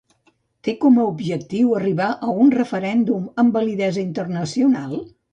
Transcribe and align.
Té 0.67 0.73
com 0.83 0.95
a 1.01 1.03
objectiu 1.09 1.75
arribar 1.79 2.07
a 2.27 2.33
un 2.45 2.49
referèndum 2.55 3.27
amb 3.43 3.59
validesa 3.59 4.01
internacional? 4.05 4.97